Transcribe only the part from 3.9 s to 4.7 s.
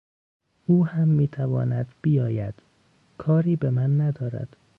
ندارد.